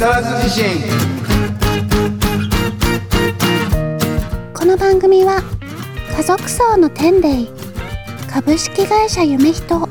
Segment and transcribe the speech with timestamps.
[0.00, 0.64] 沢津地震
[4.54, 5.42] この番組は
[6.16, 7.46] 家族層の天霊
[8.26, 9.86] 株式会社夢人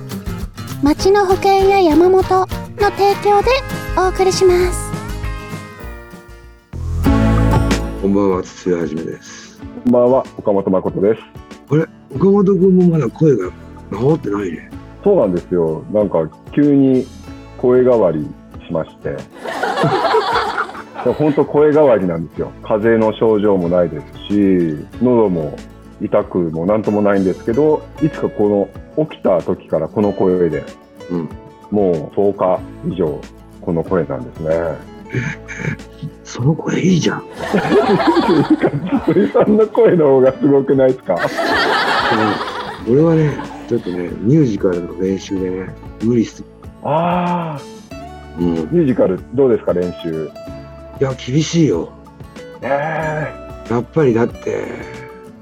[0.82, 2.48] 町の保険や山本の
[2.90, 3.52] 提供で
[4.00, 4.92] お送りします
[8.02, 9.60] こんばんは、筒井はじめです。
[9.84, 11.22] こんばんは、岡本誠です。
[11.70, 11.86] あれ、
[12.16, 13.52] 岡本君もまだ声が
[13.92, 14.72] 治ってないね。
[15.04, 15.84] そうなんですよ。
[15.92, 17.06] なんか急に
[17.60, 18.26] 声変わり
[18.70, 19.16] しまして。
[21.18, 22.52] 本当声変わりなんですよ。
[22.62, 25.56] 風邪の症状もないですし、喉も
[26.02, 30.64] 痛くもなんともないんですけど、いつかこの起きた時からこの声で、
[31.10, 31.30] うん。
[31.72, 32.60] もう10日
[32.94, 33.20] 以上
[33.62, 34.50] この声なんですね。
[36.24, 37.24] その声いいじゃん。
[39.06, 41.14] 鳥さんの声の方がすごくないですか？
[41.16, 41.20] うん
[42.94, 45.70] 俺はね、ちょっとね、ミュージカルの練習でね、
[46.04, 46.48] 無理する。
[46.84, 47.62] ああ、
[48.38, 48.54] うん。
[48.54, 50.30] ミュージカルどうですか練習？
[51.00, 51.90] いや、厳しいよ。
[52.62, 53.34] え
[53.70, 54.66] やっぱりだって、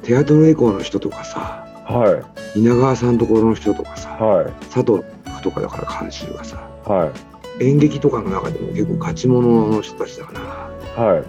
[0.03, 2.23] テアトルエコーの人とかさ、えは
[2.55, 5.03] い、稲川さんところの人とかさ、はい、佐藤
[5.41, 7.11] とかだから監修がさ、は
[7.59, 11.23] い、演劇とかの中でも結構勝ち物の人たちだから、はい。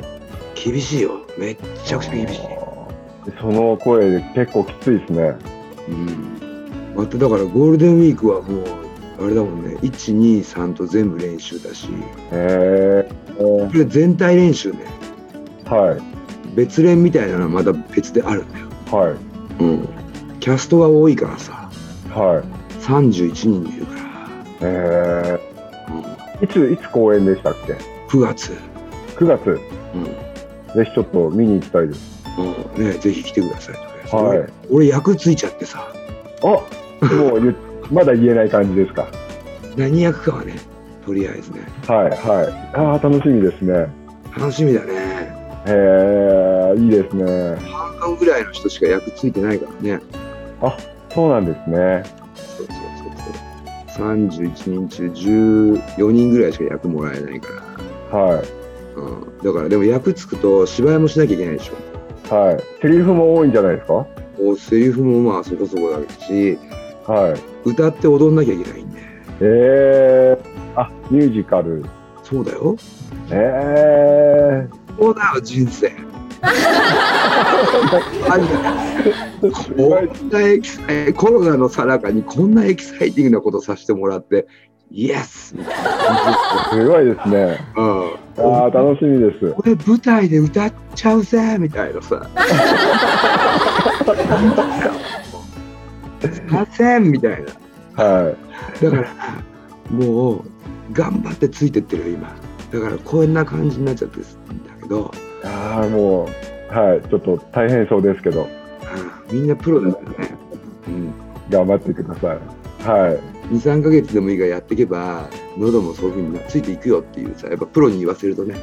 [0.55, 1.21] 厳しいよ。
[1.39, 2.41] めっちゃくちゃ厳しい。
[3.41, 5.37] その声結構きついですね。
[5.89, 6.95] うん。
[6.97, 8.65] まただからゴールデンウィークはもう、
[9.21, 11.91] あれだもんね、1、2、3と全部練習だし、へ
[12.33, 14.79] えこれ全体練習ね、
[15.65, 18.69] はい、別練みたいなのはまだ別であるんだよ。
[18.91, 19.89] はい、うん。
[20.41, 21.71] キャストが多いからさ、
[22.11, 22.81] はい。
[22.83, 25.41] 31人いるから、え
[25.89, 27.75] うん、ー、いつ、いつ公演でしたっけ
[28.09, 28.57] ？9月、
[29.17, 29.61] ?9 月。
[29.95, 30.05] うん。
[30.75, 32.25] ぜひちょっと見に行きたいです。
[32.39, 33.75] うん、ね、ぜひ来てください
[34.15, 34.39] はい。
[34.39, 35.93] 俺俺役ついちゃってさ、
[36.43, 37.57] あもう言っ
[37.91, 39.09] まだ言えない感じですか？
[39.77, 40.55] 何役かはね、
[41.07, 42.77] とりあえずね、はい、はい。
[42.77, 43.87] ああ、楽しみですね。
[44.37, 44.93] 楽しみだね。
[45.67, 47.57] へえいいですね。
[47.57, 50.01] 半々ぐらいの人しか役ついてないからね。
[51.15, 52.03] そうなんですね。
[52.35, 52.77] そうそうそう
[53.97, 54.07] そう。
[54.17, 57.49] 31人中14人ぐらいしか役もらえないか
[58.13, 58.19] ら。
[58.19, 58.45] はい、
[58.97, 62.35] うん、だからでも役つくと芝居もしなきゃいけないでしょ。
[62.35, 62.63] はい。
[62.83, 64.07] セリフも多いんじゃないですか？
[64.59, 66.59] セリフもまあそこそこだし、
[67.07, 67.58] はい。
[67.69, 69.01] 歌って踊んなきゃいけないんで。
[69.41, 71.85] えー、あ、ミュージカル。
[72.23, 72.77] そうだよ。
[73.31, 74.69] え
[74.99, 75.93] そうだよ、人生。
[79.41, 84.47] こんなエキサイコロナのさなかにこんなエキサイティングなことさせてもらって、
[84.91, 87.59] イエスみたいな感すごいですね。
[87.75, 87.81] じ。
[87.81, 88.13] うん。
[88.57, 89.55] ああ、楽しみです。
[89.59, 92.29] 俺舞台で歌っちゃうぜみたいなさ。
[96.49, 97.45] ませんみたい
[97.97, 98.05] な。
[98.05, 98.35] は
[98.83, 99.09] だから、
[99.91, 100.45] もう、
[100.93, 102.35] 頑張ってついてってるよ、今。
[102.73, 104.23] だから、こんな感じになっちゃってる
[104.55, 105.11] んだけど、
[105.45, 105.47] い。
[105.47, 107.09] ああ、もう、はい。
[107.09, 110.35] ちょっと大変そうですけど、うんみんなプロだからね。
[110.87, 111.13] うん。
[111.51, 112.39] 頑張ってください。
[112.89, 113.55] はい。
[113.55, 118.55] 2、3ヶ月でもいいからやっていけば、喉もそういうふうについていくよっていうさ、やっぱプロに言わせるとね、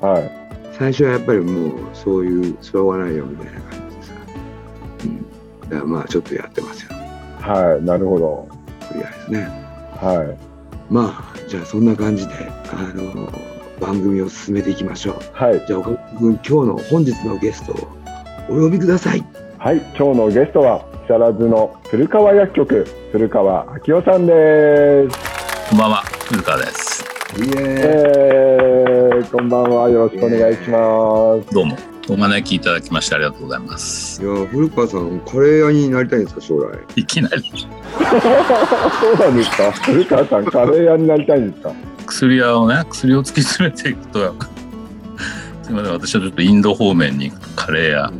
[0.00, 0.30] はい。
[0.78, 4.12] 最初はやっぱりもう、そういう、しょうがないよみたいな感じでさ。
[5.04, 5.68] うん。
[5.68, 6.97] だからまあ、ちょっとやってますよ。
[7.48, 7.82] はい。
[7.82, 8.48] なるほど。
[8.88, 9.40] とりあえずね。
[9.96, 10.92] はい。
[10.92, 12.34] まあ、じゃあそんな感じで、
[12.70, 13.32] あの、
[13.80, 15.14] 番組を進めていきましょう。
[15.32, 15.64] はい。
[15.66, 17.88] じゃあ、岡本君、今日の本日のゲストを
[18.50, 19.24] お呼びください。
[19.58, 19.78] はい。
[19.96, 25.18] 今日のゲストは、木更津の古川薬局、古川明夫さんです。
[25.70, 27.02] こんばんは、古川です。
[27.36, 27.98] いえ
[29.10, 29.88] えー、こんばんは。
[29.88, 31.54] よろしくお願いします。
[31.54, 31.76] どうも、
[32.12, 34.22] お招きいただきましてありがとうございます。
[34.22, 36.78] いや、古川さん、カレー屋になりたいんですか、将来？
[36.96, 39.72] いきなり そうなんですか。
[39.72, 41.72] 古川さん、カレー屋になりたいんですか。
[42.06, 44.34] 薬屋をね、薬を突き詰めていくと、
[45.62, 48.12] すみません、私はちょっとインド方面にカレー屋、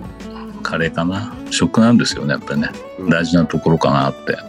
[0.62, 1.32] カレーかな。
[1.50, 2.70] 食なんですよね、やっぱりね。
[2.98, 4.36] うん大事なところかなって。
[4.36, 4.42] あ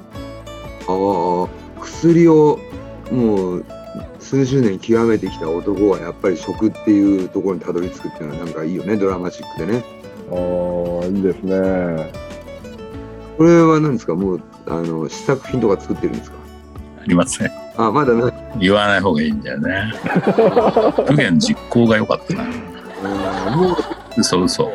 [0.88, 1.47] あ、
[1.80, 2.59] 薬を
[3.12, 3.66] もう
[4.29, 9.84] 数十年極めてきた男はやっぱり食っていうところにたどり着くっていうのはなんかいいよね、ドラマチックでね。
[10.29, 12.11] おーいいですね。
[13.37, 16.37] これは何ですか、もうあの試作品とか作ってるんですか？
[17.02, 17.49] ありません。
[17.78, 18.34] あ、まだない。
[18.59, 19.93] 言わない方がいいんだよね。
[21.08, 22.43] 不言実行が良かったな。
[23.03, 23.75] あーもう
[24.17, 24.72] 嘘嘘。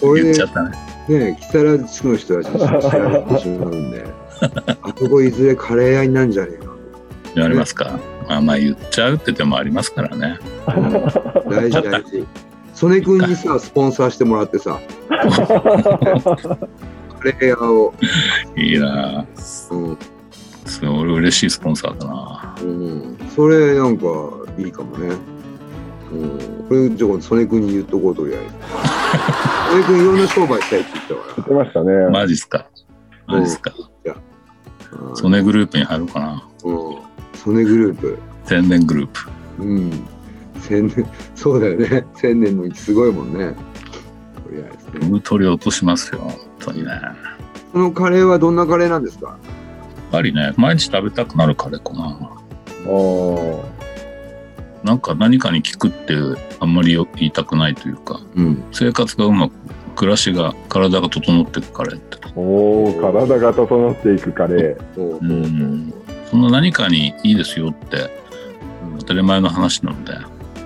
[0.00, 0.76] これで言っちゃったね。
[1.08, 2.58] ね、木更津地区の人たちに
[2.90, 4.04] 知られてしまうんで、
[4.82, 6.61] あそこいずれカレー屋になるんじゃねえの
[7.34, 7.98] 言われますか？
[8.28, 10.38] まあまあ言っちゃうって手もありますからね。
[11.48, 12.26] 大事大事。
[12.74, 15.14] 曽根君にさ、スポンサーしてもらってさ、 カ
[17.24, 17.94] レー屋を、
[18.56, 19.24] いいな
[19.70, 19.98] うん、
[20.66, 24.04] それ俺嬉しいスポンサーだなうん、それなんか
[24.58, 25.14] いいかもね。
[26.12, 26.38] うん、
[26.68, 28.52] これじゃあ曽根君に言っとこうとりあえず
[29.88, 32.10] 曽根君いろんな商売したいって言ったか言ってましたね。
[32.10, 32.66] マジっすか？
[33.26, 33.72] マジっすか？
[34.04, 34.14] ら
[35.08, 36.42] うんソネグループに入ろうかな。
[36.64, 36.96] うん
[37.44, 39.20] 曽根グループ天然グループ。
[39.60, 40.06] うん
[40.60, 41.04] 千年
[41.34, 43.52] そうだよね千年のうちすごいもんね
[44.44, 46.20] とりあえずね僕取り落としますよ。
[46.20, 46.90] 本当にね。
[46.90, 47.16] やっ
[47.72, 49.36] そのカレーはどんなカレーなんですか？
[50.12, 52.18] ぱりね、毎日食べたくなるカレーかな。
[52.84, 53.62] あー
[54.84, 56.14] なんか何かに効くって
[56.60, 59.52] あんまりよ言いたくないというか、うん生活がうまく、
[59.96, 62.18] 暮らしが、体が整っていくカレーって。
[62.36, 65.18] おー体が整っていくカレー。
[65.18, 65.91] うん。
[66.32, 68.10] その何かにいいですよって
[69.00, 70.14] 当たり前の話なので、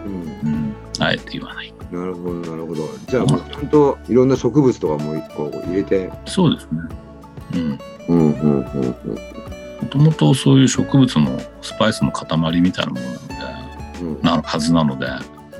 [0.07, 0.49] うん。
[0.53, 1.75] うん、あえて言わない。
[1.91, 2.89] なるほどなるほど。
[3.09, 6.09] じゃあもうちゃんといろんな植物とかもこう入れて。
[6.25, 6.81] そうですね。
[7.55, 7.79] うん。
[8.09, 9.15] うんうんうんうん。
[9.83, 13.35] もともとそういう植物のスパイスの塊みたいなものなので、
[14.03, 14.23] うん。
[14.23, 15.07] なるはずなので、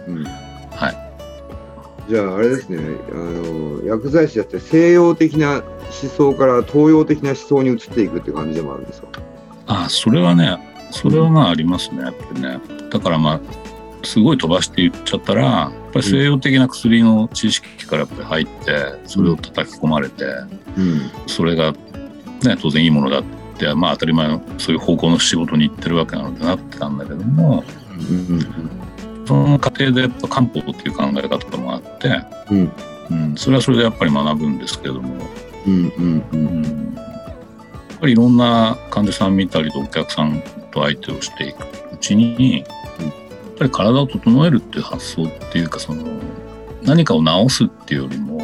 [0.07, 0.25] うん。
[0.25, 2.09] はい。
[2.09, 2.79] じゃああれですね。
[3.11, 9.09] あの薬剤師だって西洋的な思想から東洋的な思想に移っていくって感じでもあるんですか？
[9.67, 10.59] あ、それはね、
[10.91, 12.61] それはまあありますね、やっぱりね。
[12.91, 13.41] だからまあ、
[14.05, 20.25] すごい飛ばして言っちゃったら、やっぱり西洋的な薬の知識からやっぱり入って、それを叩き込まれて、
[20.77, 21.11] うん。
[21.27, 23.25] それが、ね、当然いいものだっ
[23.59, 27.65] て、まあ当たり前のそういう方向の仕事に行ってるわけなのでなってたんだけども、
[27.99, 28.41] うん。
[29.27, 32.73] その過程でやっぱ漢方っていう考え方もあって、うん。
[33.11, 35.15] うん、それはそれでやっぱり学ぶんですけども、
[35.67, 36.99] うんうんううん
[37.97, 41.63] っぱりいろんな患者さん見たりとお客さんと相手をしていく
[41.93, 42.65] うちに、
[43.01, 43.07] うん
[43.57, 46.05] やっぱり体を整えるっていう発想っていうかその
[46.83, 48.39] 何かを治すっていうよりも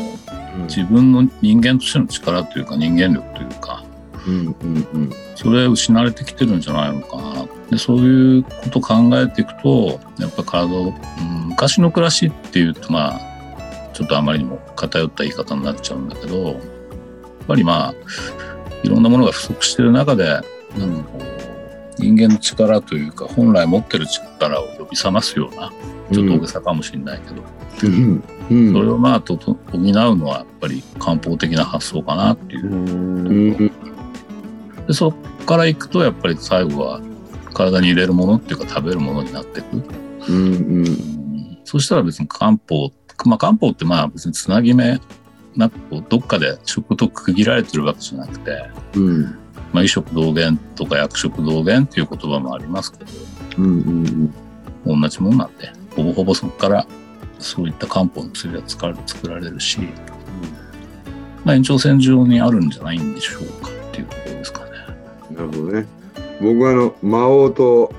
[0.60, 3.84] 自分の人間としての力というか人間力というか
[4.26, 5.10] うんうんうん。
[5.34, 7.46] それ失われてきてるんじゃないのかな。
[7.70, 13.20] でそういうことを考えていくとやっぱ体を、うん、昔の暮らしっていうとまあ
[13.92, 16.56] ちょっとあまりにも偏った言い方になっちゃうんだけどやっ
[17.46, 17.94] ぱりまあ
[18.82, 20.40] いろんなものが不足してる中で
[20.78, 21.02] なん。
[21.02, 21.42] かこう
[21.98, 25.70] 人間の力というか本来持ってる力を呼び覚ますような
[26.12, 27.42] ちょっと大げさかもしれないけど、
[27.84, 28.24] うん。
[28.50, 28.72] うん。
[28.72, 32.66] それをまあとと補うのはやっぱり漢方的な発想かなっていう。
[32.66, 32.72] う。
[32.72, 33.50] うん。
[33.50, 33.70] ん
[34.86, 37.00] でそこからいくとやっぱり最後は
[37.54, 39.82] 体に入れるものっていうか食べるものになっていく。
[40.28, 40.34] うん。
[40.34, 41.58] うん。
[41.64, 42.90] そしたら別に漢方、
[43.26, 45.00] まあ漢方ってまあ別につなぎ目
[45.56, 49.22] なくこうどっかで食と区切られてるわけじゃなくて、うん。
[49.72, 53.10] まあ、医食同源とか薬食同源っていう言葉もありますけど、
[53.58, 54.34] うんうん
[54.84, 56.86] 同じもんなんで、ほぼほぼそこから
[57.38, 59.78] そういった漢方の薬が作ら作られるし、
[61.44, 64.70] まあ延長線上にあるんじゃないんでしょうかっていうところですかね。
[65.30, 65.86] なるほどね。
[66.40, 67.92] 僕はあの魔王と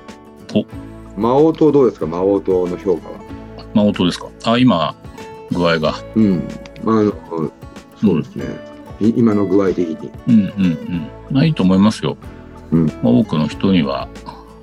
[1.16, 2.06] 魔王とどうですか？
[2.06, 3.18] 魔王との評価は。
[3.72, 4.28] まあ音ですか？
[4.44, 4.94] あ、今、
[5.50, 5.94] 具合が。
[6.14, 6.34] うん。
[6.36, 6.42] ま
[6.86, 7.12] ああの
[8.00, 8.44] そうですね、
[9.00, 11.08] い今の具合的にうんうんうん。
[11.30, 12.16] まあいいと思いますよ。
[12.70, 14.08] うんまあ、多くの人には、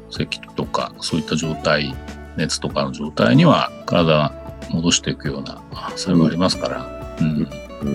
[0.09, 1.95] 咳とかそういった状態、
[2.37, 4.31] 熱とかの状態には体
[4.69, 5.61] 戻していくような
[5.95, 7.15] 作用がありますから。
[7.19, 7.47] うん。
[7.81, 7.87] うん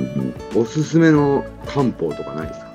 [0.55, 2.67] うん、おすすめの漢方とかないですか？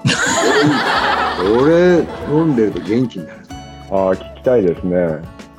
[1.62, 3.40] 俺飲んでると元気になる
[3.92, 5.18] ああ、聞きたいですね。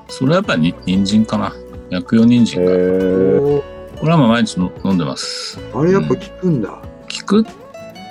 [0.08, 1.52] それはやっぱりに人参かな。
[1.90, 3.71] 薬用人参えか。
[4.02, 5.60] ー、これはまあ毎日の飲んでます。
[5.72, 6.80] あれやっぱ効くんだ、効
[7.24, 7.44] くっ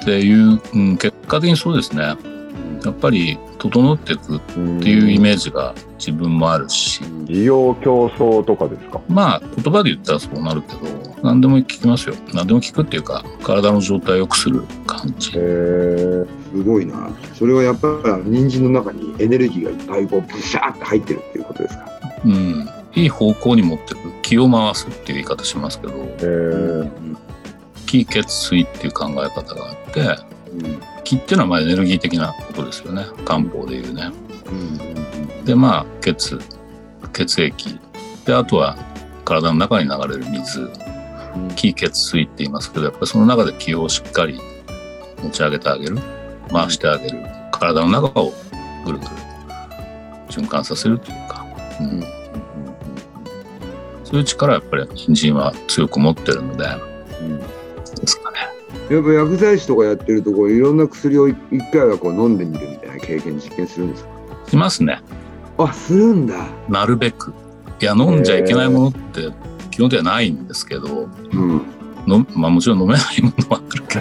[0.05, 2.15] ていう、うん、結果的にそうですね。
[2.83, 9.01] やっぱり整っていくっっていうイメージが自分もあるし、利用競争とかですか？
[9.07, 10.79] まあ言葉で言ったらそうなるけど、
[11.21, 12.15] 何でも聞きますよ。
[12.33, 15.39] 何でも聞くっていうか、体の状態を良くする感じえ。
[15.39, 17.88] ー、すごいなそれはやっぱ
[18.25, 21.86] り人参の中にエネルギーがいっぱいこうブシャーって入ってるっていうことですか？
[22.25, 22.67] うん。
[22.93, 24.12] いい方向に持っていく。
[24.21, 26.89] 気を回すっていう言い方しますけど、えー、
[27.86, 30.01] 気血水っていう考え方があって、
[30.53, 33.05] うん気っていうのはまあエネルギー的なことですよね。
[33.25, 34.12] 漢方でいうね。
[34.45, 36.39] うんで、まあ、血、
[37.12, 37.79] 血液。
[38.25, 38.77] で、あとは
[39.25, 40.69] 体の中に流れる水。
[41.55, 44.39] 気血水って言いますけど、やっぱりその中で気をしっかり
[45.21, 45.98] 持ち上げてあげる。
[46.51, 47.25] 回してあげる。
[47.51, 48.33] 体の中を
[48.86, 49.12] ぐるぐる
[50.29, 51.45] 循環させるというか。
[51.79, 52.20] うんうん
[54.12, 56.65] そういう力はやっぱり人参は強く持ってるので、
[57.22, 57.46] うんで
[58.06, 58.38] すかね。
[58.89, 61.36] やっぱ薬剤師とかやってるとこういろんな薬を一
[61.72, 64.10] 回はこう飲んでみるみたいな経験実験するんですか？
[64.50, 65.01] しますね。
[65.58, 66.46] あするんだ。
[66.68, 67.34] なるべく。
[67.80, 69.32] いや、飲んじゃいけないものって
[69.70, 71.62] 基本ではないんですけど、うん。
[72.06, 74.00] のまあもちろん飲めないものはあるけ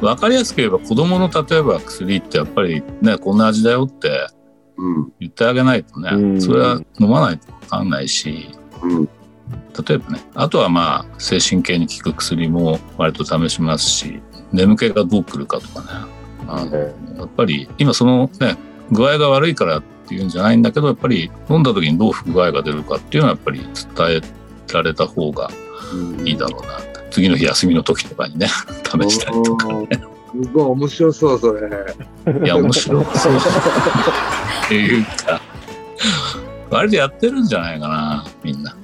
[0.00, 4.28] ど、わかりやすく言えば子供の例えば薬ってやっぱりね、こんな味だよって
[4.76, 5.12] うん。
[5.20, 6.40] 言ってあげないとね、うん。
[6.40, 8.50] それは飲まないとわかんないし、
[8.82, 9.04] うん。
[9.86, 14.20] 例えばね、あとはまあ、精神系に効く薬も割と試しますし、
[14.52, 15.86] 眠気がどう来るかとかね。
[16.46, 18.56] あのえやっぱり、今そのね、
[18.90, 23.68] 具合が悪いからっていうんじゃないんだけど、やっぱり飲んだ時にどう不具合が出るかっていうのはやっぱり伝
[24.08, 25.50] えられた方が
[25.92, 26.94] うんいいだろうなって。
[27.10, 28.48] 次の日休みの時とかにね、
[28.84, 29.88] 試したりとかね。
[30.32, 31.60] すごい面白そう、それ。
[32.44, 33.32] いや、面白そう。
[34.66, 35.40] っていうか、
[36.74, 38.76] 割とやってるんじゃないかな、みんな。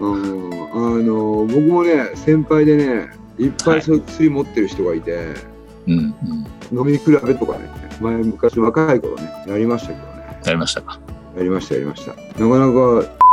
[0.00, 0.50] うん。
[0.72, 5.34] あの、僕もね、先輩でね、いっぱいそういう薬持ってる人がいて、
[5.86, 6.14] うん、
[6.72, 6.78] うん。
[6.78, 7.68] 飲み比べとかね、
[8.00, 10.40] 前昔若い頃ね、やりましたけどね。
[10.42, 10.98] やりましたか。
[11.36, 12.12] やりました、やりました。
[12.12, 13.24] なかなか、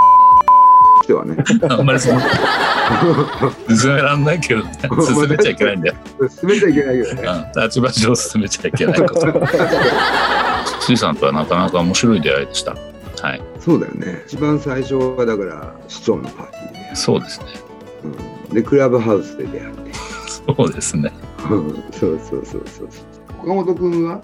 [1.03, 1.37] してはね、
[1.69, 2.19] あんまりその、
[3.73, 4.71] 進めらんないけどね。
[5.05, 5.95] 進めちゃいけないんだよ。
[6.29, 7.21] 進めちゃいけないけどね。
[7.55, 7.63] うん。
[7.63, 9.41] 立場上進めちゃいけないこと。
[10.85, 12.75] 水さんとはなかなか面白い出会いでした。
[13.21, 13.41] はい。
[13.59, 14.23] そうだよね。
[14.25, 17.45] 一番最初はだから、市長のパーティーで、そうですね。
[18.49, 19.91] うん、で、クラブハウスで出会って。
[19.93, 21.11] そうですね。
[21.49, 22.87] うんそうそうそうそう。
[23.43, 24.21] 岡本君は？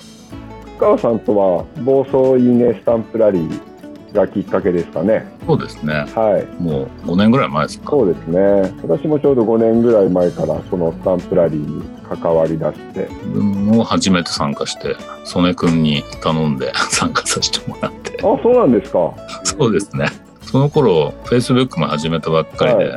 [0.79, 5.25] 川さんとは暴走いいねスタンプラリーがきっかけですかね。
[5.47, 5.93] そうですね。
[5.93, 6.61] はい。
[6.61, 7.89] もう5年ぐらい前ですか。
[7.89, 8.39] そうですね。
[8.83, 11.83] 私もちょうど5年ぐらい前からそのスタンプラリーに
[12.15, 14.95] 関わりだして、自分も初めて参加して、
[15.25, 18.17] 曽根君に頼んで 参加させてもらって。
[18.19, 19.13] あ、そうなんですか。
[19.43, 20.07] そうですね。
[20.41, 22.95] その頃、Facebook も始めたばっかりで、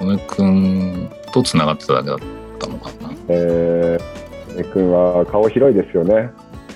[0.00, 2.18] 曽根君と繋がってただけだっ
[2.58, 3.10] たのかな。
[3.28, 6.30] えー、ね君は顔広いですよね。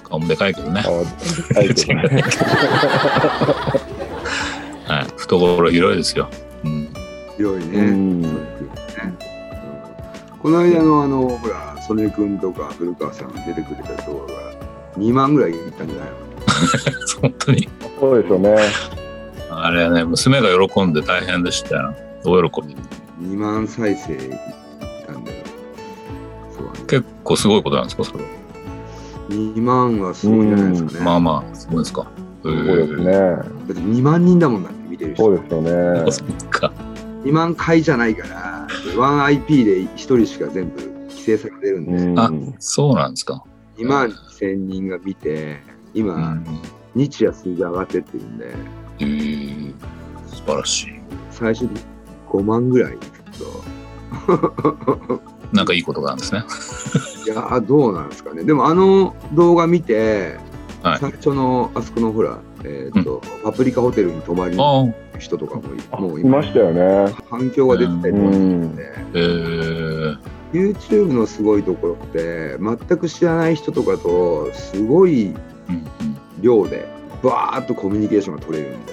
[0.09, 0.83] 顔もでかいけどね。
[0.83, 1.07] 顔で
[1.55, 2.23] かいけどね。
[4.87, 5.05] はい。
[5.17, 6.29] 懐広いですよ。
[6.65, 6.89] うん。
[7.37, 7.81] 広いうね。
[7.83, 8.25] ん。
[8.25, 8.48] うん
[10.43, 14.53] この間のあの、ほら、曽根君とか古川さんが出てくれた動画が
[14.97, 16.19] 2万ぐらいいったんじゃないの？
[17.23, 17.69] 本当に。
[17.99, 18.57] そうですよね。
[19.51, 21.95] あれはね、娘が喜んで大変でしたよ。
[22.25, 22.77] 大喜び。
[23.29, 24.21] 2万再生いっ
[25.07, 25.37] たんだよ。
[26.57, 26.79] そうだね。
[26.87, 28.25] 結構すごいことなんですか、それは。
[29.31, 31.05] 2万はすごいんじゃないですかね。
[31.05, 32.07] まあまあ、すごいですか。
[32.45, 33.13] そうですね。
[33.13, 35.25] だって2万人だもんだって見てる人。
[35.25, 35.71] そうですよね。
[35.71, 36.11] えー。
[36.13, 36.73] そっか。
[37.25, 38.58] 2万回じゃないから、
[38.95, 42.19] 1IP で1人しか全部規制されてるんで、うん。
[42.19, 43.45] あそうなんですか。
[43.77, 45.59] 2万2000人が見て、
[45.95, 46.45] 今、うん。
[46.95, 48.55] 日夜数字上がってってるんで、
[49.01, 49.75] えー、
[50.27, 51.01] 素晴らしい。
[51.31, 51.71] 最初に
[52.29, 52.99] 5万ぐらい
[53.33, 53.47] ちょ
[54.27, 55.21] っと。
[55.53, 56.45] なんかいいことがあるんですね。
[57.27, 58.45] いやーどうなんですかね。
[58.45, 60.39] でもあの動画見て、
[60.83, 64.63] はい最初のあそこのほら、えっ、と、パプリカホテルに泊まりに
[65.19, 67.13] 人とかももういましたよね。
[67.29, 68.83] 反響が出てたりとかするんで、
[69.15, 70.19] えー、
[70.53, 75.35] YouTube のすごいところって、全く知らない人とかと、すごい。
[76.41, 76.89] 量で、
[77.23, 78.93] バーっとコミュニケーションが取れるんで、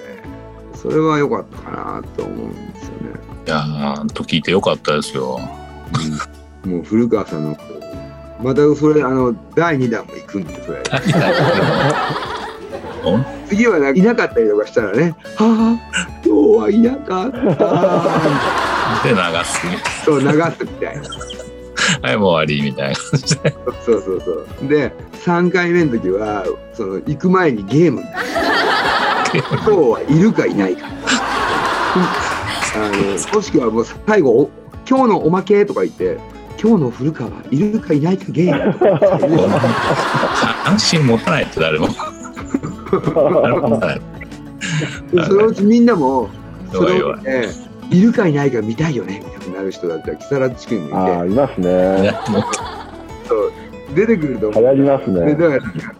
[0.74, 3.20] それは良かったかなと思うんですよね。
[3.46, 5.39] いやー、と聞いてよかったですよ。
[6.65, 7.58] もう古川さんの、
[8.41, 10.82] またそれ、あの、第2弾も行くんで、それ。
[13.48, 16.04] 次はないなかったりとかしたらね、はあ、
[16.46, 17.40] 今日はいなかった。
[19.04, 20.06] で流す。
[20.06, 21.10] そう、流すみたいな。
[22.02, 23.56] はい、もう終わりみたいな感じで。
[23.84, 24.68] そうそうそう。
[24.68, 24.92] で、
[25.25, 28.04] 3回目の時は、その、行く前にゲーム。
[29.34, 30.88] 今日はいるかいないか。
[32.75, 34.52] あの、もしくはもう最後、お
[34.88, 36.20] 今日のおまけとか言って、
[36.62, 41.88] 今日の古川いるかいないかゲーム とか安心持たないと誰も。
[43.42, 44.14] 誰も持たない。
[45.12, 46.29] でそのうちみんなも、
[46.72, 47.15] それを。
[47.17, 47.46] ね、
[47.91, 48.01] い。
[48.01, 49.22] るかいないか見たいよね。
[49.24, 50.96] みたいになる人だったら、木更津地区にもいて。
[50.96, 52.13] ああ、いますね。
[53.27, 53.51] そう。
[53.96, 55.36] 出てくると流行りますでね。
[55.36, 55.96] だから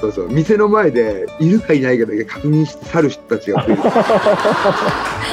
[0.00, 0.28] そうそう。
[0.28, 3.82] 店の前でいるかいないかだけ確認して去る人たちが増える。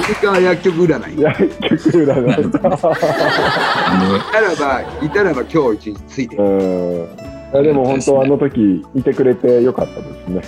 [0.03, 1.19] それから薬局占い。
[1.19, 2.51] い薬局占い。
[2.51, 2.77] とあ
[4.31, 6.43] たらばいたらば今日一日ついてる。
[7.51, 10.41] でも本当あの時いてくれてよかったですね。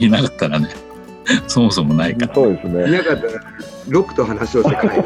[0.00, 0.68] のいなかったらね、
[1.48, 2.34] そもそもないから。
[2.34, 2.90] そうですいね。
[2.90, 3.32] なかったら
[3.88, 4.96] ロックと話をしてかない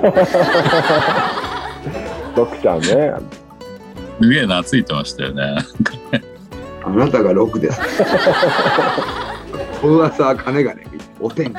[2.37, 3.15] ロクちゃんね。
[4.21, 5.57] すげえ懐いてましたよね。
[6.85, 7.81] あなたがロックです
[9.81, 10.85] この朝は金がね
[11.21, 11.57] お天気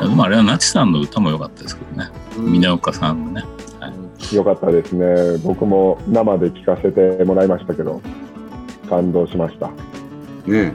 [0.00, 2.10] でもあれはナチさんの歌も良かったですけどね。
[2.36, 3.44] 峰岡さんのね。
[4.32, 5.38] よかったですね。
[5.44, 8.00] 僕も生で聞かせてもらいましたけど、
[8.88, 9.70] 感動しました。
[10.46, 10.74] ね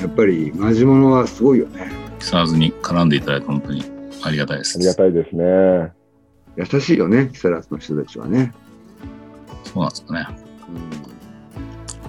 [0.00, 3.84] やっぱりマジモノはすごいよね木更津に絡んでいただいて本当に
[4.22, 4.78] ありがたいです。
[4.78, 5.92] ありがたいですね。
[6.56, 8.52] 優しいよね木更津の人たちはね、
[9.64, 10.26] そうなんですかね。
[10.28, 10.40] うん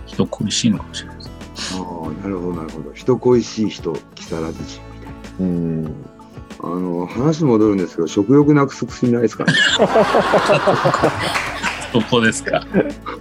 [0.08, 1.30] 人恋しいのかもしれないです。
[1.78, 1.82] ああ
[2.24, 5.96] なるほどなるほど人恋しい人木更津人みたいなうん。
[6.64, 9.54] あの話戻るんですけど食欲なくす薬ないですかね
[11.92, 12.66] そこですか？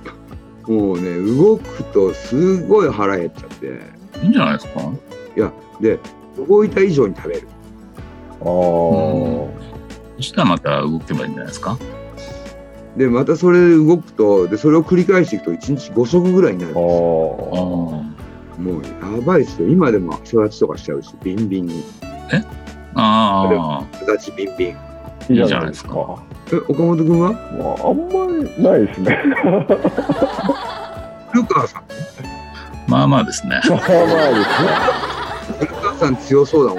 [0.67, 3.81] もうね動くとすごい腹減っちゃって
[4.23, 4.81] いいんじゃないですか？
[5.37, 5.99] いやで
[6.49, 7.49] 動いた以上に食べる。
[8.41, 9.49] あー。
[10.17, 11.79] そしたらまた動けばいいんじゃないですか？
[12.97, 16.85] でまたそれで動くとでそれを繰り返していくと1日5食ぐらいになるんですよ。
[18.59, 18.83] もう
[19.19, 19.69] やばいですよ。
[19.69, 21.83] 今でも育ちとかしちゃうしビンビンに。
[22.95, 24.77] ああ、育ちビンビン。
[25.31, 26.23] いいじゃないですか。
[26.53, 27.33] え岡本君は？
[27.33, 27.39] ま
[27.85, 28.05] あ、あんま
[28.37, 29.19] りないですね。
[31.33, 31.83] 古川さん
[32.91, 33.61] まあまあですね。
[33.69, 34.05] まあまあですね。
[35.61, 36.79] 古川さん強そうだもん、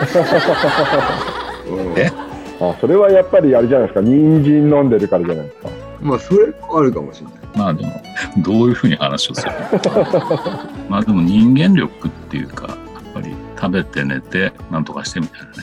[1.89, 2.11] うんえ？
[2.59, 4.01] あ、それはやっぱりあれじゃないですか。
[4.01, 5.69] 人参飲んでるからじゃないですか。
[6.01, 8.03] まあそれもあるかもしれないまあでも、
[8.39, 10.67] どういうふうに話をするか。
[10.89, 12.77] まあでも人間力っていうか、やっ
[13.13, 15.53] ぱり食べて寝て、なんとかしてみたいなね。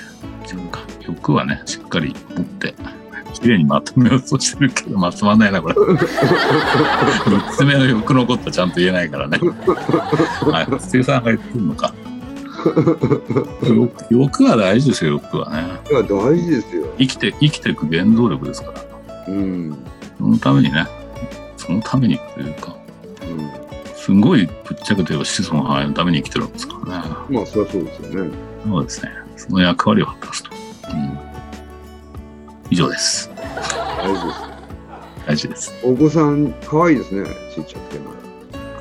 [1.06, 2.74] 欲はね、しっかり持って、
[3.34, 5.74] 綺麗にまとめようとしてるけど、まとまんないな、これ。
[5.74, 9.38] 3つ目の欲のことはちゃんと言えないからね。
[9.38, 11.94] はい、生さんが言ってるのか。
[13.62, 15.62] 欲欲は大事ですよ、欲はね。
[15.90, 18.84] いや大事ですよ生きて、生きていく原動力ですから。
[19.28, 19.76] うん
[20.18, 20.86] そのためにね、
[21.56, 22.76] そのためにというか、
[23.22, 27.08] うんすごいぶっちゃけて言えば子孫繁栄のために生きてるわけですからね。
[27.28, 28.30] まあそりゃそうですよね
[28.64, 29.10] そうですね。
[29.36, 30.57] その役割を果たすと。
[32.68, 33.30] うん、以上です。
[33.98, 34.42] 大事です
[35.26, 35.74] 大事です。
[35.84, 38.18] お子さん可愛いですねちっちゃくてまだ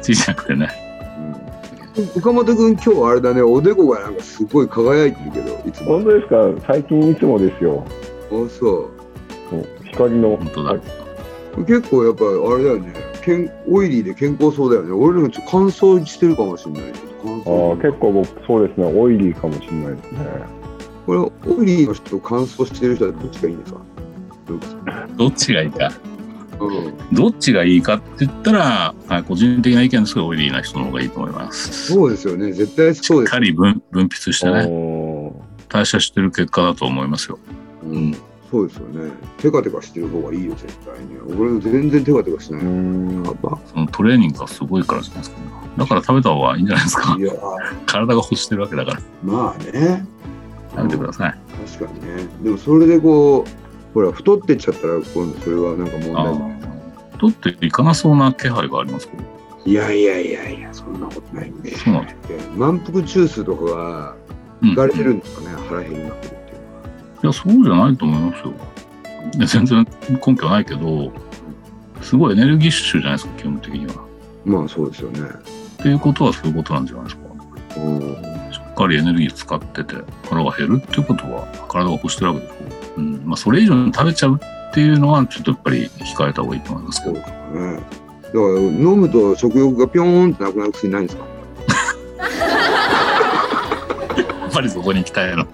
[0.02, 0.70] 小さくてね。
[1.18, 6.68] うん岡本君今日あれだねおでこがなんかすごい輝いてるけどいつも本当ですか？
[6.68, 7.84] 最近いつもですよ。
[7.88, 8.92] あそう
[9.84, 10.38] 光の。
[10.38, 10.76] 本当だ。
[11.66, 16.84] 結構やっぱあれだよね健オイリーで健康そうだよね俺らちょっと乾燥してるかもしれない
[17.24, 18.86] 乾あ燥ー結構僕、そうですね。
[18.86, 20.20] オイリーかもしれないですね。
[21.08, 23.80] これオイリーの人と乾燥してる人はどっちがいいんですか？
[25.16, 25.88] どっちがいいか。
[25.88, 31.72] うんどっちがいいかって言ったら、はい、個人的な意見ですけど、オイリーな人の方がいいと思います。
[31.72, 35.34] しそうですよね絶対そうですっかり分分泌してね、
[35.70, 37.38] 代謝してる結果だと思いますよ。
[37.84, 38.18] うん、
[38.50, 43.24] そうですよねテカテカしてる方がいいよ絶対に俺全然テカテカしなうい、ん。
[43.24, 45.46] やっぱそのトレーニングがすごいからじゃないですか、ね。
[45.78, 47.22] だから食べた方がいいんじゃないですかい。
[47.22, 47.38] やー
[47.86, 49.02] 体が欲してるわけだから。
[49.24, 50.06] まあね
[50.78, 51.36] 食べてください。
[51.76, 59.24] 確かにねでもそれでこうほら太ってっちゃったら今度それはなんか問あ題じゃないー取っていかなそうな気配がありますけど。
[59.66, 62.14] いやいやいやいやそんなことないんでそうなんで
[62.56, 64.16] 満腹中枢とかが
[64.62, 66.62] うんいかれてるんですかね、腹減りまくるっていう
[67.24, 68.54] いや、そうじゃないと思いますよ。
[69.46, 69.88] 全然
[70.26, 71.12] 根拠ないけど、
[72.02, 73.94] すごいエネルギッシュじゃないですか、基本的には。
[74.46, 77.22] まあそうですよねっていうことはそういうことなんじゃないですか。
[78.78, 79.96] かりエネルギー使ってて、
[80.30, 82.54] 腹が減るっていうことは、体が欲してるわけでしょ？
[82.98, 83.22] うん。
[83.26, 87.32] まあ、それ以上に食べちゃうっていうのは、ちょっとやっぱり控えた方がいいと思いますけどねだか
[88.32, 91.26] ら飲むと食欲がピョーンってなくなる薬ないんですか？
[94.42, 95.46] やっぱりそこに行きたいの。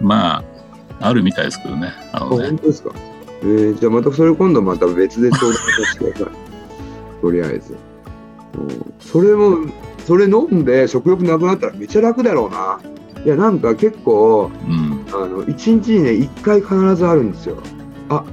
[0.00, 0.44] ま
[1.00, 1.92] あ、あるみたいですけどね。
[2.12, 2.58] ああのね本。
[2.58, 2.90] 当ですか？
[3.42, 5.60] えー、じゃあまたそれ今度また別で相談さ
[5.92, 6.34] せてください
[7.22, 7.76] とりあえず、
[8.54, 9.58] うん、それも
[10.08, 12.80] それ飲んで食欲なくなったらめっちゃ楽だろうな。
[13.26, 15.04] いやなんか結構うん。
[15.08, 17.58] あの1日にね1回必ずあるんですよ。
[18.08, 18.24] あ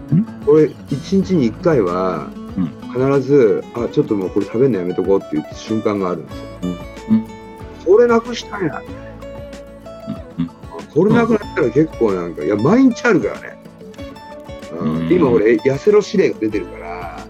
[0.46, 2.68] これ1日に1回はうん。
[2.94, 6.46] 必ず、あちょっともうこれ食べるのやめとこうって言って瞬間があるんですよ、
[7.10, 7.28] うん。
[7.84, 8.82] それなくしたいな。
[10.38, 10.48] うん。
[10.94, 13.58] これなくなったら結構なんかいや毎日あるからね、
[14.80, 15.12] うんうん。
[15.12, 17.26] 今俺痩せろ指令が出てるから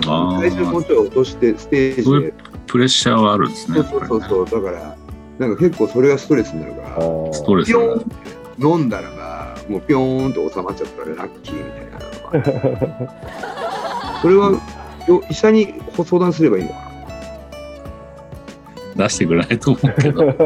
[0.00, 2.34] 体重もうちょい落としてステージで
[2.72, 3.76] プレッシャーはあるんですね。
[3.82, 4.96] そうそうそうそうだから
[5.38, 8.06] なんか結構それがストレスになるかあらーストレスピョーンって
[8.66, 13.12] 飲んだらばもうピョーンと収まっちゃったらラッキーみたいなのが
[14.22, 14.52] それは
[15.06, 16.74] よ医者に相談すればいいのか
[18.96, 19.04] な？
[19.04, 20.22] 出してくれないと思うけど。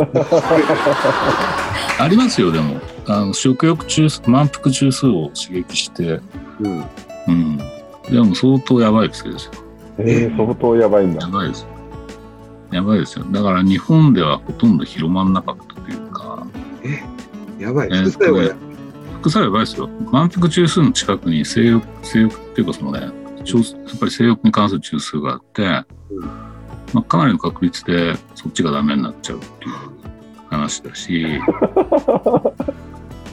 [1.99, 2.81] ありますよ、でも。
[3.07, 6.21] あの食欲中枢、満腹中枢を刺激して、
[6.61, 6.85] うん
[7.29, 7.59] うん。
[8.11, 9.53] でも相当やばい薬ですよ。
[9.99, 11.29] えー、相当やばいんだや。
[11.33, 11.69] ばいですよ。
[12.73, 13.25] やばいですよ。
[13.31, 16.47] だから日本ではほとんど広まんなかったというか、
[17.59, 18.55] やばいえー副作用
[19.21, 19.89] 副作用やばいですよ。
[20.11, 23.11] 満腹中枢の近くに性欲、性欲っていうかそのね、やっ
[23.99, 25.63] ぱり性欲に関する中枢があって、
[26.11, 26.47] うん
[26.93, 29.73] まあ、かなりの確率でそっちがダメになっちゃうっていう
[30.49, 31.23] 話だし、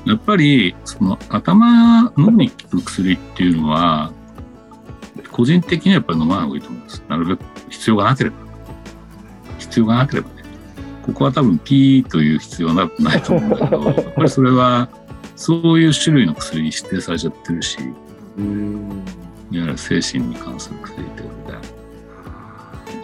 [0.06, 4.12] やっぱりその頭のみ効く薬っていうのは、
[5.32, 7.04] 個人的にはやっぱり飲まない方がいいと思います。
[7.08, 8.43] なるべく必要がなければ。
[9.74, 10.44] 必要がなければね。
[11.04, 14.88] ここは多分 P という必要はないと思うんだけど、やっぱりそれは
[15.36, 17.88] そういう種類の薬に指定されちゃってるし、いわ
[19.52, 21.58] ゆる精神に関する薬ってことで。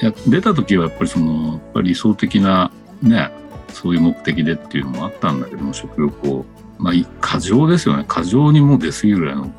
[0.01, 3.31] いや出た時はやっぱりその、やっぱり理想的なね、
[3.73, 6.45] そういう目的でっていうのもあったんだけども、食欲を、
[6.77, 8.05] まあ、過剰ですよね。
[8.07, 9.51] 過剰にもう出過ぎるぐらいの、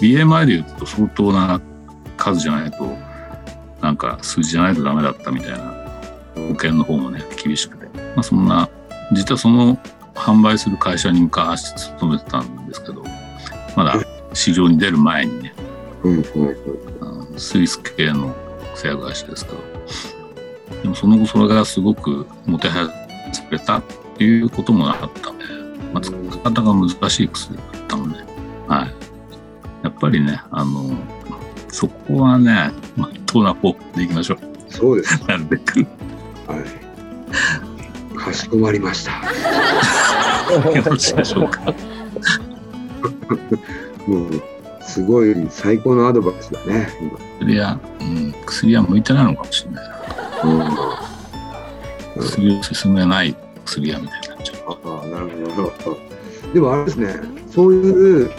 [0.00, 1.60] BMI で言うと相当な
[2.16, 2.98] 数じゃないと、
[3.80, 5.75] なんか数字じゃないとダメだったみたいな、
[6.36, 7.86] 保険の方もね、厳しくて。
[8.14, 8.68] まあそんな、
[9.12, 9.78] 実はその
[10.14, 13.02] 販売する会社に昔勤めてたんですけど、
[13.76, 13.94] まだ
[14.32, 15.54] 市場に出る前にね、
[16.02, 18.34] うんうんスイス系の
[18.74, 19.58] 製薬会社ですけど、
[20.82, 23.82] でもその後それがすごくもてはやされたっ
[24.16, 25.44] ていうこともあったので、
[25.92, 28.18] まあ、使い方が難しい薬だったので、
[28.68, 28.94] はい。
[29.84, 30.90] やっぱりね、あの、
[31.68, 34.38] そこはね、まっとうな方でいきましょう。
[34.68, 35.22] そうです。
[35.28, 35.86] なるべく。
[36.46, 38.18] はい。
[38.18, 39.12] かしこまりました。
[40.70, 41.60] よろしいでしょうか。
[44.06, 44.42] もう、
[44.82, 46.88] すごい最高のアドバイスだね、
[47.40, 49.84] 薬は、うん、薬は向いてないのかもしれない。
[50.44, 52.22] うん。
[52.22, 54.78] 薬を進めない薬屋みたいになっちゃう。
[54.86, 55.72] ああ、なるほど。
[56.54, 58.30] でもあれですね、そういう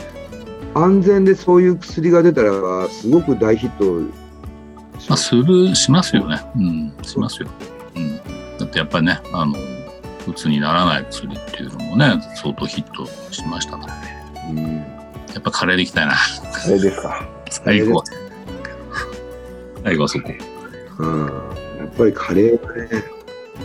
[0.74, 4.02] 安全でそういう薬が出たら、すごく大ヒット
[5.00, 5.17] しまあ。
[5.17, 6.41] する、しますよね。
[6.56, 7.50] うん、しますよ。
[8.78, 9.54] やっぱりね、あの、
[10.28, 14.26] うつにならない薬っていうのもね、相当ヒットしましたからね。
[14.50, 14.78] うん。
[15.34, 16.13] やっぱカレーでいきたいな。
[16.13, 17.28] あれですか。
[17.50, 18.04] 最後は。
[19.84, 20.30] 最後はそこ。
[21.00, 21.26] うん。
[21.80, 22.90] やっぱりカレーはね、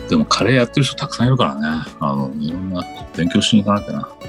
[0.09, 1.85] でもカレーやってる人たくさんいるからね。
[1.99, 2.83] あの、いろんな
[3.15, 3.99] 勉強しに行かなきゃな。
[3.99, 4.23] はい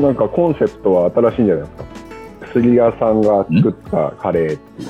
[0.00, 1.84] なんかコンセプトは新しいんじゃないですか。
[2.52, 4.88] 薬屋さんが作ったカレーっていう。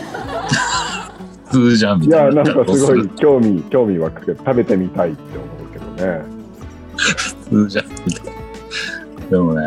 [1.51, 2.43] 普通じゃんみいや、たいな。
[2.43, 5.85] なんかすごい普興味、興味湧くけど、食べてみたいって思うけど
[6.19, 6.23] ね。
[7.49, 8.33] 通じゃんみたいな。
[9.31, 9.63] でもね、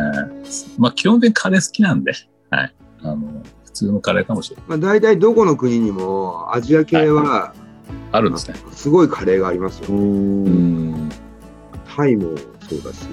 [0.78, 2.14] まあ基本的にカレー好きなんで、
[2.50, 2.76] はい。
[3.02, 4.66] あの、普通のカレーかもしれない。
[4.68, 7.54] まあ、大体どこの国にもアジア系は
[8.12, 8.56] あるんですね。
[8.72, 9.88] すごいカレーがありますよ。
[9.90, 10.92] うーん。
[11.08, 11.10] ん。
[11.96, 12.38] タイも
[12.70, 13.08] そうだし、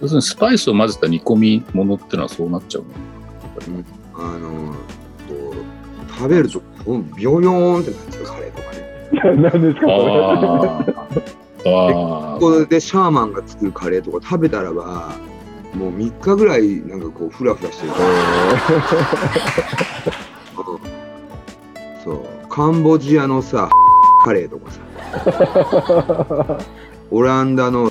[0.00, 2.88] 要するにスパイスを混ぜた煮込み物ってのはそうなっちゃうの？
[4.14, 4.74] あの、
[6.18, 8.78] 食べると、こうビョヨーンってなるんですよ、カレーとかね。
[9.12, 11.08] 何ですか、それ。
[11.64, 15.12] ここでシャーマンが作るカレーとか食べたらば、
[15.74, 17.92] もう3日ぐらいなんかこうフラフラしてる。
[22.04, 22.26] そう。
[22.48, 23.70] カンボジアのさ
[24.24, 24.80] カレーとかさ。
[27.10, 27.90] オランダの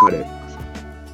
[0.00, 0.58] カレーとかさ。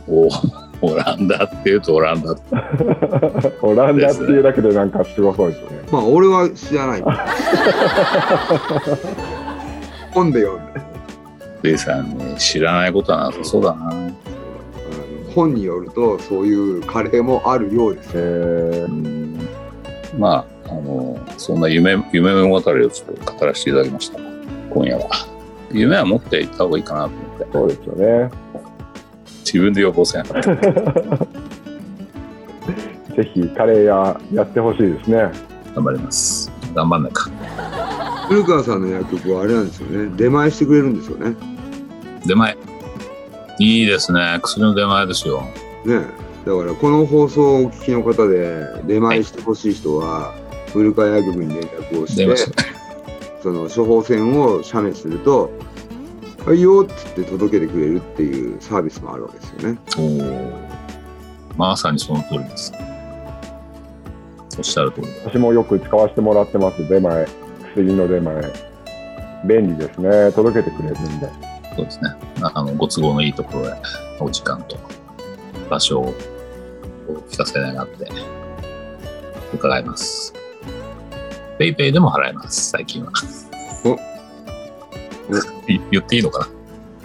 [0.09, 2.35] おオランダっていうとオランダ。
[3.63, 5.79] オランダっていうだけでなんかすごそうですよね。
[5.91, 7.05] まあ俺は知らない
[10.13, 10.81] 本で読んで
[11.63, 13.93] レイさんね、知らないことはなさそうだな。
[15.35, 19.49] 本によるとそういうカレーもあるようですえうん
[20.19, 24.19] まあ、あの、そんな夢、夢物語をちょっと語らせていただきました。
[24.71, 25.11] 今夜は。
[25.73, 27.53] 夢は持っていった方がいいかなと思ってー、。
[27.53, 28.31] そうですよね。
[29.45, 30.25] 自分で予防せん。
[33.15, 35.31] ぜひカレー屋やってほしいですね。
[35.75, 36.51] 頑張ります。
[36.75, 37.31] 頑張んないか。
[38.29, 41.37] 古川さんの薬局はあれなんですよね出前してくれるんですよね
[42.27, 42.57] 出前。
[43.59, 44.41] いいですね。
[44.43, 45.43] 薬の出前ですよ。
[45.85, 46.01] ね
[46.47, 50.35] だからこの放送をお聞きの方で出前してほしい人は
[50.73, 52.51] 古川薬局に連絡をして出ます。
[53.43, 55.51] その処方箋を写メすると
[56.47, 59.79] 「はいよ」っつって届けてくれるっていうサービスもあるわけですよね。
[59.97, 60.85] おー
[61.57, 62.73] まさにその通りです。
[64.59, 65.07] おっしゃる通り。
[65.25, 66.89] 私もよく使わせてもらってます。
[66.89, 67.27] 出前、
[67.75, 68.53] 薬の出前。
[69.45, 70.33] 便利ですね。
[70.33, 71.29] 届けてくれるんで。
[71.77, 72.11] そうですね。
[72.41, 73.75] あの、ご都合のいいところへ、
[74.21, 74.77] お時間と
[75.69, 76.15] 場所を
[77.31, 78.09] 聞かせ願って、
[79.53, 80.33] 伺います。
[81.59, 83.13] ペイペイでも払えます、最近は。
[85.67, 86.49] 言っていいのか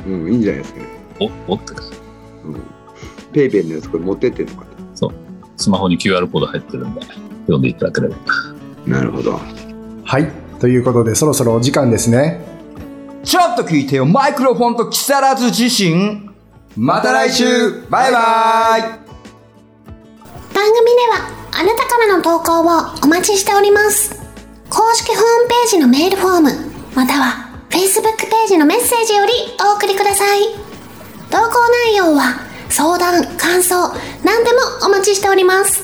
[0.05, 0.85] うん、いいんじゃないですかね。
[1.19, 1.83] なお、おってか。
[2.45, 2.61] うん、
[3.33, 4.69] ペイペイのやつこれ持ってってんのか
[5.59, 8.15] スマホに QR コード入ってるんで、読んでいただければ。
[8.15, 8.89] と。
[8.89, 9.39] なるほど。
[10.05, 10.31] はい。
[10.59, 12.45] ということで、そろそろお時間ですね。
[13.23, 16.29] ちょっと聞いてよ、マイクロフォンと木更津自身。
[16.77, 17.45] また来週
[17.89, 18.91] バイバイ番
[20.53, 22.63] 組ではあなたからの投稿を
[23.03, 24.11] お待ちしております
[24.69, 26.51] 公式ホームページのメールフォーム
[26.95, 29.31] または Facebook ページのメッセージより
[29.73, 30.39] お送りください。
[31.29, 35.83] 投稿内容は相談感想何でもお待ちしております。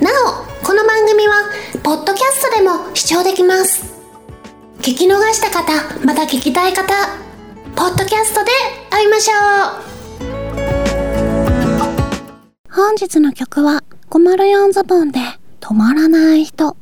[0.00, 1.34] なおこの番組は
[1.82, 3.94] ポッドキャストでも視聴できます。
[4.78, 5.72] 聞き逃した方
[6.04, 6.92] また聞きたい方
[7.76, 8.50] ポッドキャストで
[8.90, 9.34] 会いましょ
[9.86, 9.90] う。
[12.72, 15.20] 本日の曲は504ズボンで
[15.60, 16.76] 止まらない人。